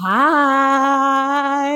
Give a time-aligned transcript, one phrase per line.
[0.00, 1.74] Hi.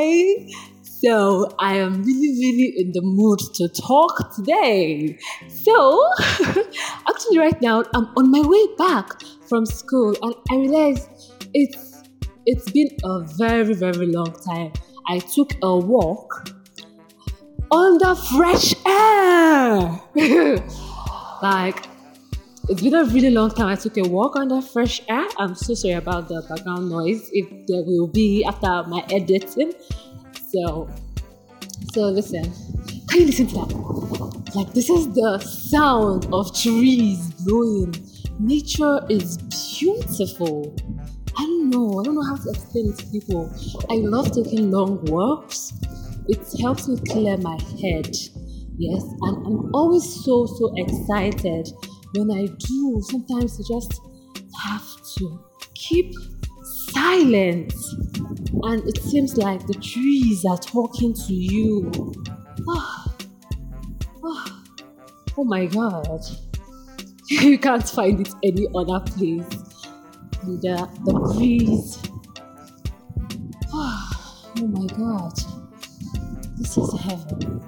[0.82, 5.19] So I am really, really in the mood to talk today.
[5.48, 6.03] So
[7.08, 11.08] actually, right now I'm on my way back from school, and I realized
[11.52, 12.02] it's
[12.47, 14.72] it's been a very, very long time.
[15.06, 16.48] I took a walk
[17.70, 20.01] under fresh air.
[21.42, 21.87] like
[22.69, 23.69] it's been a really long time.
[23.69, 25.27] I took a walk under fresh air.
[25.38, 29.73] I'm so sorry about the background noise if there will be after my editing.
[30.48, 30.89] So,
[31.92, 32.52] so listen.
[33.09, 34.52] Can you listen to that?
[34.55, 37.95] Like this is the sound of trees blowing.
[38.41, 39.39] Nature is
[39.78, 40.75] beautiful.
[41.39, 42.01] I don't know.
[42.01, 43.53] I don't know how to explain it to people.
[43.91, 45.73] I love taking long walks.
[46.27, 48.11] It helps me clear my head.
[48.78, 51.69] Yes, and I'm always so so excited
[52.17, 54.00] when I do, sometimes you just
[54.62, 54.86] have
[55.17, 56.14] to keep
[56.62, 57.75] silent.
[58.62, 61.91] And it seems like the trees are talking to you.
[62.69, 63.17] Oh,
[64.25, 64.62] oh,
[65.37, 66.20] oh my god.
[67.28, 69.44] you can't find it any other place.
[70.42, 72.00] And the, the breeze.
[73.72, 75.33] Oh, oh my god.
[76.56, 77.61] This is heaven.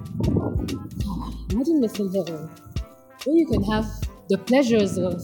[1.05, 2.49] Oh, imagine this in heaven.
[3.25, 3.85] Where you can have
[4.29, 5.21] the pleasures of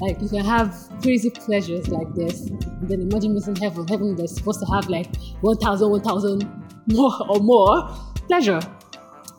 [0.00, 3.86] like you can have crazy pleasures like this and then imagine missing heaven.
[3.86, 7.88] Heaven that's supposed to have like 1000 1000 more or more
[8.28, 8.60] pleasure.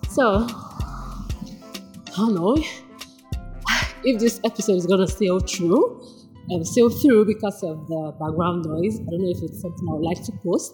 [0.09, 2.57] So i don't know.
[4.05, 6.01] If this episode is gonna sail through
[6.51, 9.93] um, sail through because of the background noise i don't know if it's something i
[9.93, 10.73] would like to post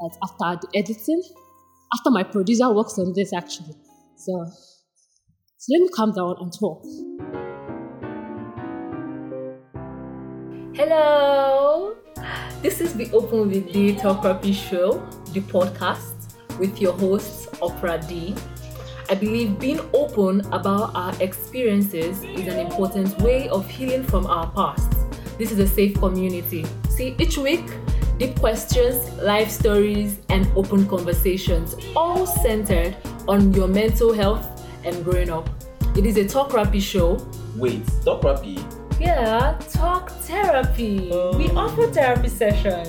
[0.00, 1.22] but after the editing
[1.94, 3.74] after my producer works on this actually.
[4.16, 4.46] So
[5.58, 6.82] so let me calm down and talk
[10.74, 11.94] Hello,
[12.62, 18.00] this is the Open with D Talk Rapid Show, the podcast with your host Opera
[18.08, 18.34] D.
[19.10, 24.50] I believe being open about our experiences is an important way of healing from our
[24.52, 24.90] past.
[25.36, 26.64] This is a safe community.
[26.88, 27.66] See, each week,
[28.16, 32.96] deep questions, life stories, and open conversations, all centered
[33.28, 35.50] on your mental health and growing up.
[35.98, 37.18] It is a talk rapid show.
[37.56, 38.64] Wait, talk rapid?
[39.02, 41.10] Yeah, talk therapy.
[41.10, 41.56] We oh.
[41.56, 42.88] offer therapy sessions.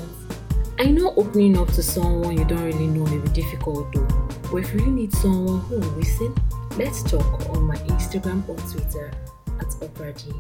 [0.78, 4.06] I know opening up to someone you don't really know may be difficult though.
[4.52, 6.36] But if you really need someone who will listen,
[6.78, 9.12] let's talk on my Instagram or Twitter
[9.60, 10.32] at Opera G.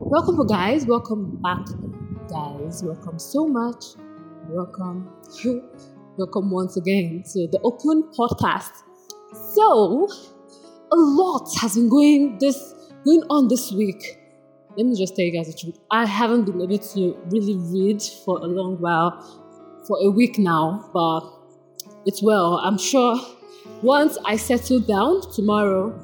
[0.00, 0.84] Welcome, guys.
[0.84, 1.64] Welcome back,
[2.28, 2.82] guys.
[2.82, 3.84] Welcome so much.
[4.48, 5.12] Welcome.
[5.44, 5.62] You.
[6.16, 8.82] Welcome once again to the Open Podcast.
[9.32, 10.08] So,
[10.90, 12.74] a lot has been going this
[13.04, 14.18] going on this week.
[14.76, 15.78] Let me just tell you guys the truth.
[15.90, 19.20] I haven't been able to really read for a long while,
[19.86, 21.20] for a week now, but
[22.06, 22.54] it's well.
[22.62, 23.18] I'm sure
[23.82, 25.98] once I settle down tomorrow,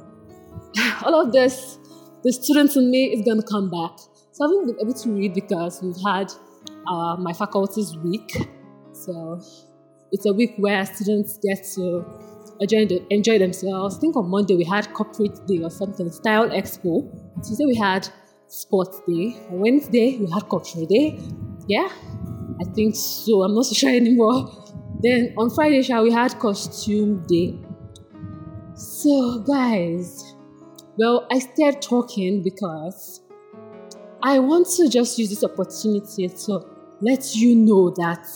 [1.04, 1.78] all of this,
[2.22, 3.98] the students in me is gonna come back.
[4.32, 6.32] So I haven't been able to read because we've had
[6.86, 8.36] uh, my faculty's week.
[8.92, 9.40] So
[10.12, 12.04] it's a week where students get to
[12.60, 13.96] enjoy, enjoy themselves.
[13.96, 17.08] I think on Monday we had corporate day or something, style expo.
[17.42, 18.08] Tuesday we had
[18.48, 19.36] sports day.
[19.50, 21.18] On Wednesday we had cultural day.
[21.66, 21.88] Yeah,
[22.60, 23.42] I think so.
[23.42, 24.50] I'm not so sure anymore.
[25.02, 27.58] Then on Friday, shall we had costume day.
[28.74, 30.34] So guys,
[30.96, 33.20] well, I started talking because
[34.22, 36.60] I want to just use this opportunity to
[37.00, 38.26] let you know that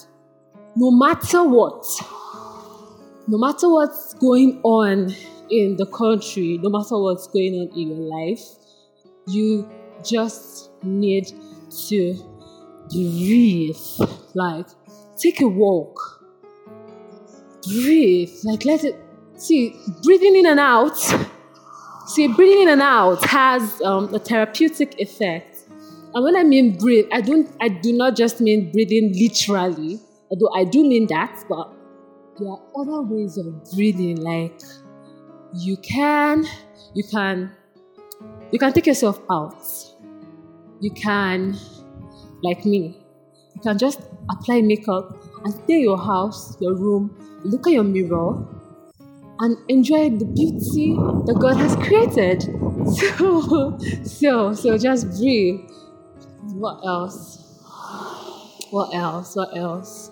[0.76, 1.84] no matter what,
[3.28, 5.14] no matter what's going on
[5.50, 8.40] in the country, no matter what's going on in your life,
[9.26, 9.70] you
[10.02, 11.30] just need
[11.88, 12.14] to
[12.90, 13.76] breathe.
[14.34, 14.66] Like,
[15.18, 16.24] take a walk.
[17.66, 18.30] Breathe.
[18.44, 18.96] Like, let it.
[19.36, 20.96] See, breathing in and out.
[22.06, 25.64] See, breathing in and out has um, a therapeutic effect.
[26.14, 27.46] And when I mean breathe, I don't.
[27.60, 30.00] I do not just mean breathing literally,
[30.30, 31.74] although I do mean that, but
[32.38, 34.60] there are other ways of breathing like
[35.54, 36.44] you can
[36.94, 37.50] you can
[38.50, 39.64] you can take yourself out.
[40.80, 41.56] You can
[42.42, 43.04] like me
[43.54, 44.00] you can just
[44.30, 47.10] apply makeup and stay in your house your room
[47.44, 48.46] look at your mirror
[49.40, 50.94] and enjoy the beauty
[51.26, 52.44] that god has created.
[52.88, 55.60] So so so just breathe.
[56.54, 57.60] What else?
[58.70, 59.36] What else?
[59.36, 60.10] What else?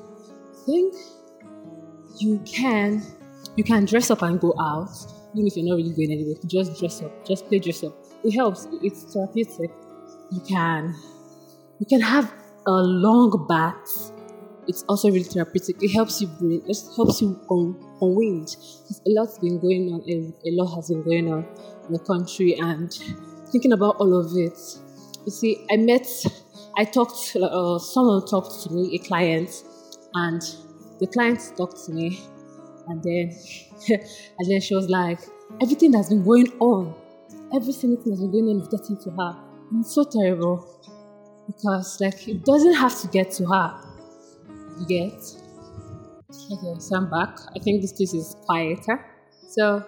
[0.66, 0.94] Think
[2.18, 3.02] you can
[3.56, 4.90] you can dress up and go out,
[5.34, 6.36] even if you're not really going anywhere.
[6.46, 7.94] Just dress up, just play dress up.
[8.24, 8.66] It helps.
[8.82, 9.70] It's therapeutic.
[10.30, 10.94] you can
[11.78, 12.32] you can have
[12.66, 14.12] a long bath.
[14.68, 15.80] It's also really therapeutic.
[15.80, 16.64] It helps you breathe.
[16.66, 18.56] It helps you un- unwind.
[18.82, 20.02] Because a lot's been going on.
[20.08, 21.46] A, a lot has been going on
[21.86, 22.92] in the country, and
[23.52, 24.58] thinking about all of it.
[25.24, 26.08] You see, I met,
[26.76, 27.36] I talked.
[27.36, 29.50] Uh, someone talked to me, a client,
[30.14, 30.42] and
[30.98, 32.20] the client talked to me,
[32.88, 33.36] and then,
[34.38, 35.20] and then she was like,
[35.62, 36.94] everything that's been going on,
[37.54, 39.36] every single thing that's been going on is getting to her.
[39.70, 40.76] And it's so terrible
[41.46, 43.74] because like it doesn't have to get to her.
[44.78, 45.22] You get?
[46.52, 47.38] Okay, so I'm back.
[47.54, 49.04] I think this place is quieter.
[49.48, 49.84] So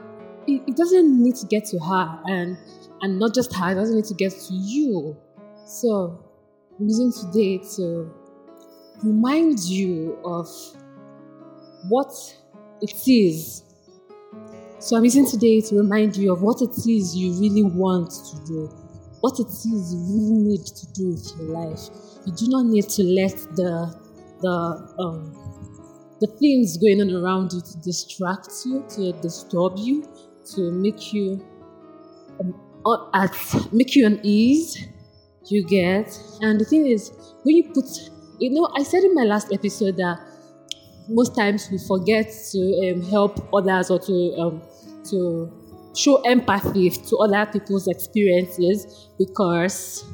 [0.47, 2.57] it, it doesn't need to get to her and
[3.01, 5.17] and not just her, it doesn't need to get to you.
[5.67, 6.25] So
[6.79, 8.11] I'm using today to
[9.05, 10.49] remind you of
[11.89, 12.13] what
[12.81, 13.63] it is.
[14.81, 18.47] So I'm using today to remind you of what it is you really want to
[18.47, 18.67] do,
[19.21, 21.81] what it is you really need to do with your life.
[22.27, 23.95] You do not need to let the
[24.41, 25.35] the um,
[26.21, 30.05] the things going on around you to distract you, to disturb you,
[30.55, 31.45] to make you
[32.41, 32.55] um,
[33.15, 33.35] at
[33.73, 34.87] make you unease.
[35.47, 37.11] You get, and the thing is,
[37.43, 37.87] when you put,
[38.39, 40.21] you know, I said in my last episode that
[41.09, 44.63] most times we forget to um, help others or to um,
[45.11, 45.53] to
[45.97, 50.05] show empathy to other people's experiences because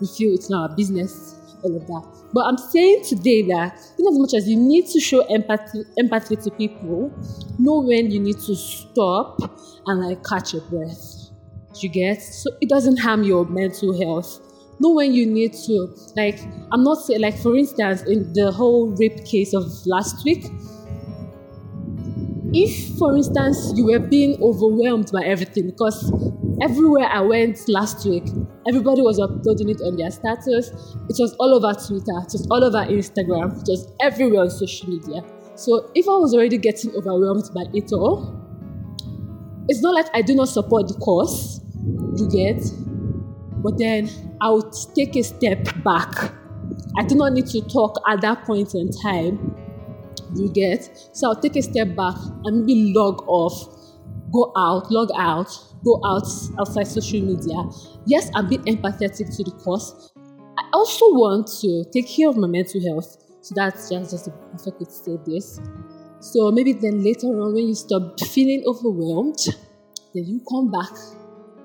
[0.00, 2.20] we feel it's not our business, all of that.
[2.32, 6.36] But I'm saying today that in as much as you need to show empathy empathy
[6.36, 7.12] to people,
[7.58, 9.38] know when you need to stop
[9.86, 11.30] and like catch your breath.
[11.76, 14.40] You get so it doesn't harm your mental health.
[14.80, 16.40] Know when you need to like
[16.72, 20.46] I'm not saying like for instance in the whole rape case of last week,
[22.52, 26.12] if for instance you were being overwhelmed by everything because
[26.60, 28.24] everywhere i went last week
[28.66, 30.68] everybody was uploading it on their status
[31.08, 34.88] it was all over twitter it was all over instagram it was everywhere on social
[34.88, 35.22] media.
[35.54, 38.36] So if i was already getting overwhelmed by it all
[39.68, 41.60] it's not like i do not support the cause
[42.16, 42.60] you get
[43.62, 44.08] but then
[44.40, 46.32] i would take a step back.
[46.98, 49.56] I do not need to talk at that point in time
[50.34, 50.88] you get?
[51.12, 52.14] So i'll take a step back
[52.44, 53.76] and maybe log off
[54.32, 55.48] go out log out
[55.84, 56.26] go out
[56.58, 57.62] outside social media.
[58.06, 60.12] Yes i'm being empathetic to the cause.
[60.58, 63.16] I also want to take care of my mental health.
[63.40, 65.58] So that's just, just a perfect way to say this.
[66.20, 69.38] So maybe then later on when you stop feeling overwhelmed
[70.14, 70.90] then you come back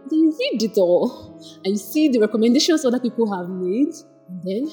[0.10, 3.94] then you read it all and you see the recommendations other people have made
[4.44, 4.70] then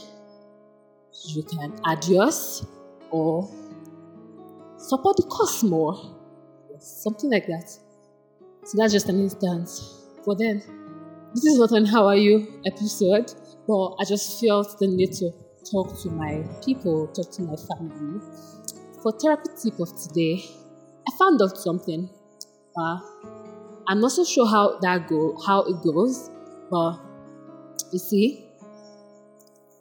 [1.27, 2.67] you can add yours
[3.11, 3.49] or
[4.77, 5.95] support the cause more.
[6.79, 7.71] Something like that.
[8.65, 10.05] So that's just an instance.
[10.27, 10.63] But then,
[11.35, 13.33] this is not an How Are You episode,
[13.67, 15.31] but I just felt the need to
[15.71, 18.21] talk to my people, talk to my family.
[19.03, 20.43] For therapy tip of today,
[21.09, 22.09] I found out something.
[22.77, 22.99] Uh,
[23.89, 26.31] I'm not so sure how that go, how it goes,
[26.71, 26.99] but
[27.93, 28.45] you see,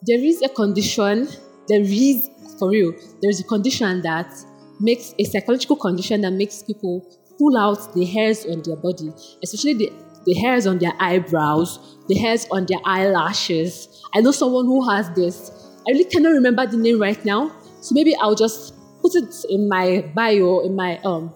[0.03, 1.27] there is a condition.
[1.67, 4.33] There is, for real, there is a condition that
[4.79, 7.05] makes a psychological condition that makes people
[7.37, 9.11] pull out the hairs on their body,
[9.43, 9.93] especially the,
[10.25, 14.03] the hairs on their eyebrows, the hairs on their eyelashes.
[14.13, 15.51] I know someone who has this.
[15.87, 19.69] I really cannot remember the name right now, so maybe I'll just put it in
[19.69, 21.33] my bio, in my um,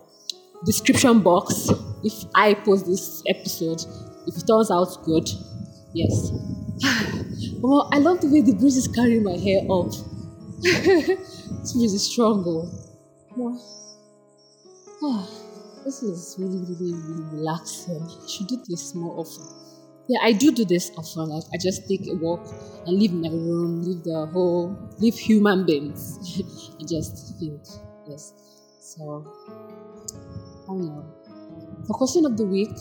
[0.65, 1.69] description box
[2.03, 3.81] if I post this episode.
[4.27, 5.29] If it turns out good,
[5.93, 6.31] yes.
[7.61, 9.91] well, I love the way the breeze is carrying my hair up.
[10.61, 12.69] this breeze is strong, though.
[15.01, 15.29] Oh,
[15.83, 18.01] this is really, really, really relaxing.
[18.01, 19.45] I should do this more often.
[20.07, 21.29] Yeah, I do do this often.
[21.29, 22.41] Like I just take a walk
[22.85, 26.17] and leave my room, leave the whole, leave human beings,
[26.79, 27.61] and just think.
[28.07, 28.33] Yes.
[28.79, 29.25] So,
[30.67, 31.05] Oh.
[31.57, 32.75] I don't question of the week,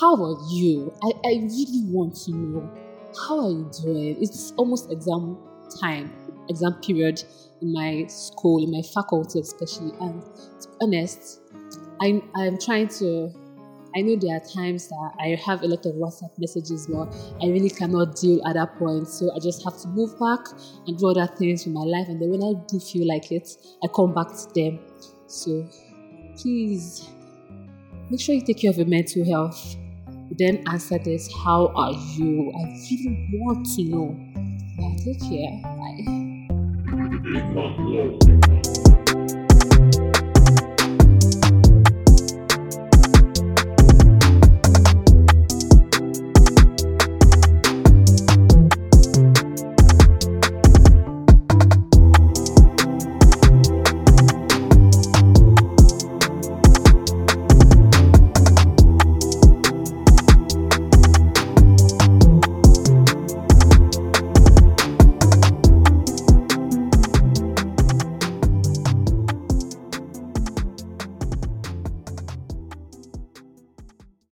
[0.00, 0.92] how are you?
[1.02, 2.70] I, I really want to know.
[3.26, 4.16] How are you doing?
[4.20, 5.38] It's almost exam
[5.80, 6.12] time,
[6.48, 7.22] exam period
[7.62, 9.92] in my school, in my faculty especially.
[10.00, 10.22] And
[10.60, 11.40] to be honest,
[12.00, 13.32] I, I'm trying to,
[13.96, 17.08] I know there are times that I have a lot of WhatsApp messages, but
[17.42, 19.08] I really cannot deal at that point.
[19.08, 20.40] So I just have to move back
[20.86, 22.08] and do other things in my life.
[22.08, 23.48] And then when I do feel like it,
[23.82, 24.78] I come back to them.
[25.26, 25.66] So
[26.36, 27.08] please
[28.10, 29.76] make sure you take care of your mental health.
[30.38, 32.52] Then answer this How are you?
[32.56, 34.16] I really want to know.
[34.78, 35.60] Yeah, take care.
[35.62, 36.26] Bye.